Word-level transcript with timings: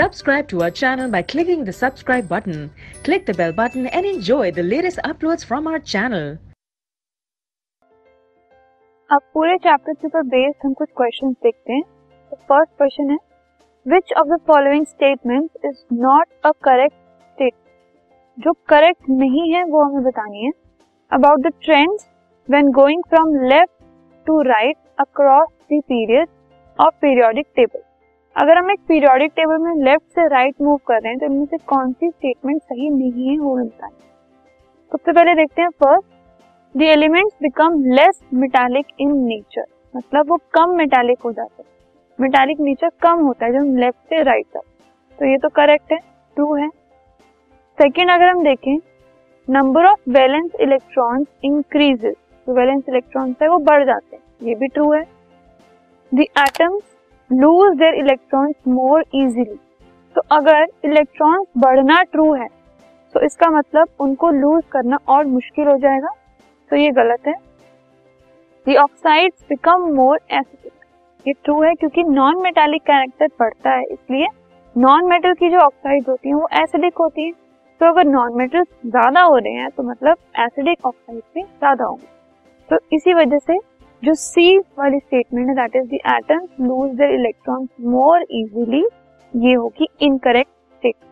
Subscribe 0.00 0.48
to 0.48 0.62
our 0.62 0.70
channel 0.70 1.10
by 1.10 1.20
clicking 1.20 1.62
the 1.62 1.72
subscribe 1.74 2.26
button. 2.26 2.70
Click 3.04 3.26
the 3.26 3.34
bell 3.34 3.52
button 3.52 3.86
and 3.88 4.06
enjoy 4.06 4.50
the 4.50 4.62
latest 4.62 4.98
uploads 5.04 5.44
from 5.44 5.66
our 5.66 5.80
channel. 5.92 6.28
अब 9.10 9.22
पूरे 9.34 9.56
chapter 9.58 9.92
के 9.92 10.06
ऊपर 10.06 10.22
based 10.34 10.64
हम 10.64 10.72
कुछ 10.74 10.88
questions 10.96 11.34
देखते 11.42 11.72
हैं 11.72 11.82
फ़र्स्ट 12.48 12.72
क्वेश्चन 12.78 13.10
है 13.10 13.18
which 13.86 14.12
of 14.20 14.28
the 14.28 14.38
following 14.46 14.86
statement 14.86 15.50
is 15.64 15.84
not 16.06 16.26
a 16.44 16.50
correct 16.68 16.94
state 16.94 17.54
जो 18.38 18.52
करेक्ट 18.68 19.10
नहीं 19.10 19.52
है, 19.52 19.64
वो 19.64 19.82
हमें 19.82 20.02
बतानी 20.04 20.44
है 20.46 20.52
about 21.12 21.46
the 21.46 21.52
trends 21.62 22.08
when 22.48 22.70
going 22.80 23.02
from 23.10 23.36
left 23.44 24.26
to 24.26 24.40
right 24.50 24.76
across 25.00 25.48
the 25.72 25.82
period 25.92 26.28
of 26.78 26.94
periodic 27.02 27.52
table 27.56 27.89
अगर 28.36 28.58
हम 28.58 28.70
एक 28.70 28.78
पीरियोडिक 28.88 29.32
टेबल 29.36 29.58
में 29.58 29.82
लेफ़्ट 29.84 30.14
से 30.14 30.26
राइट 30.28 30.60
मूव 30.62 30.76
कर 30.86 31.00
रहे 31.02 31.10
हैं 31.10 31.18
तो 31.18 31.26
इनमें 31.26 31.46
से 31.46 31.56
कौन 31.68 31.92
सी 31.92 32.08
स्टेटमेंट 32.08 32.60
सही 32.62 32.88
नहीं 32.90 33.28
है, 33.28 33.36
वो 33.38 33.54
हमें 33.54 33.66
बतानी 33.66 33.96
सबसे 34.92 35.12
पहले 35.12 35.34
देखते 35.34 35.62
हैं 35.62 35.68
first 35.80 36.06
the 36.74 36.82
elements 36.84 37.34
become 37.42 37.82
less 37.86 38.20
metallic 38.34 38.86
in 39.00 39.16
nature 39.18 39.64
मतलब 39.94 40.30
वो 40.30 40.36
कम 40.54 40.74
मेटालिक 40.76 41.18
हो 41.24 41.32
जाते 41.32 41.62
हैं। 41.62 41.68
मेटालिक 42.18 42.60
नेचर 42.60 42.90
कम 43.02 43.20
होता 43.20 43.46
है 43.46 43.52
जब 43.52 43.58
हम 43.58 43.76
लेफ़्ट 43.76 43.98
से 44.08 44.22
राइट 44.22 44.46
तक 44.54 44.62
तो 45.18 45.26
ये 45.26 45.38
तो 45.38 45.48
करेक्ट 45.50 45.92
है 45.92 45.98
टू 46.36 46.54
है। 46.54 46.68
सेकेंड 47.78 48.10
अगर 48.10 48.28
हम 48.28 48.42
देखें 48.44 48.76
number 49.48 49.86
of 49.86 50.10
valence 50.10 50.50
electrons 50.60 51.26
increases 51.44 52.14
जो 52.46 52.54
वैलेंस 52.54 52.84
इलेक्ट्रॉन्स 52.88 53.36
है, 53.42 53.48
वो 53.48 53.58
बढ़ 53.60 53.84
जाते 53.84 54.16
हैं। 54.16 54.22
ये 54.42 54.54
भी 54.54 54.68
ट्रू 54.68 54.90
है। 54.92 55.02
The 56.12 56.20
atoms 56.20 56.82
lose 57.30 57.76
their 57.78 57.94
electrons 57.96 58.54
more 58.68 59.00
easily 59.00 59.58
तो 60.16 60.22
अगर 60.32 60.66
इलेक्ट्रॉन्स 60.84 61.46
बढ़ना 61.58 62.02
ट्रू 62.04 62.32
है 62.34 62.48
तो 63.14 63.20
इसका 63.20 63.50
मतलब 63.50 63.88
उनको 64.00 64.30
लूज 64.32 64.62
करना 64.72 64.98
और 65.08 65.24
मुश्किल 65.26 65.66
हो 65.66 65.76
जाएगा। 65.78 66.08
तो 66.70 66.76
ये 66.76 66.90
गलत 66.92 67.26
है। 67.26 67.34
The 68.66 68.76
oxides 68.76 69.44
become 69.48 69.88
more 69.94 70.18
acidic 70.30 71.26
ये 71.26 71.32
ट्रू 71.34 71.60
है 71.62 71.74
क्योंकि 71.74 72.02
नॉन 72.04 72.42
मेटालिक 72.42 72.82
कैरेक्टर 72.82 73.28
बढ़ता 73.40 73.70
है, 73.70 73.84
इसलिए 73.84 74.26
नॉन 74.76 75.06
मेटल 75.06 75.34
की 75.34 75.50
जो 75.50 75.58
ऑक्साइड 75.58 76.08
होती 76.08 76.28
है, 76.28 76.34
वो 76.34 76.48
एसिडिक 76.54 76.98
होती 76.98 77.24
है। 77.24 77.32
तो 77.80 77.86
अगर 77.86 78.04
नॉन 78.06 78.36
मेटल 78.36 78.64
ज़्यादा 78.86 79.22
हो 79.22 79.36
रहे 79.36 79.52
हैं 79.54 79.70
तो 79.70 79.82
मतलब 79.82 80.16
एसिडिक 80.40 80.86
ऑक्साइड 80.86 81.22
भी 81.34 81.42
ज़्यादा 81.42 81.84
होंगे। 81.84 82.06
तो 82.68 82.78
इसी 82.92 83.14
वजह 83.14 83.38
से 83.40 83.58
जो 84.02 84.14
सी 84.14 84.58
वाली 84.78 84.98
स्टेटमेंट 84.98 85.48
है 85.48 85.54
that 85.56 85.76
is 85.76 85.88
the 85.88 85.98
atoms 86.08 86.60
lose 86.60 86.90
their 86.96 87.14
electrons 87.14 87.68
more 87.86 88.22
easily 88.32 88.84
ये 89.34 89.54
होगी 89.54 89.88
इनकरेक्ट 90.02 90.50
स्टेटमेंट 90.50 91.09